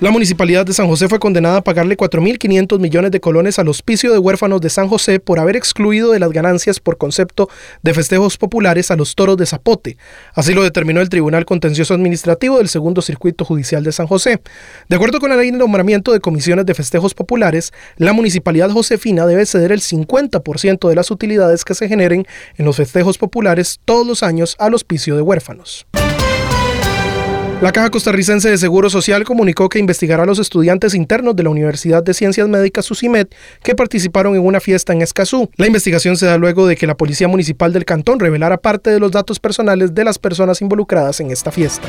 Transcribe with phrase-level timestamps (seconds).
[0.00, 4.12] La municipalidad de San José fue condenada a pagarle 4.500 millones de colones al Hospicio
[4.12, 7.48] de Huérfanos de San José por haber excluido de las ganancias por concepto
[7.82, 9.96] de festejos populares a los toros de Zapote.
[10.34, 14.40] Así lo determinó el Tribunal Contencioso Administrativo del Segundo Circuito Judicial de San José.
[14.88, 19.26] De acuerdo con la ley de nombramiento de comisiones de festejos populares, la municipalidad josefina
[19.26, 22.24] debe ceder el 50% de las utilidades que se generen
[22.56, 25.88] en los festejos populares todos los años al Hospicio de Huérfanos.
[27.60, 31.50] La Caja Costarricense de Seguro Social comunicó que investigará a los estudiantes internos de la
[31.50, 33.26] Universidad de Ciencias Médicas SUSIMED
[33.64, 35.50] que participaron en una fiesta en Escazú.
[35.56, 39.00] La investigación se da luego de que la Policía Municipal del Cantón revelara parte de
[39.00, 41.88] los datos personales de las personas involucradas en esta fiesta.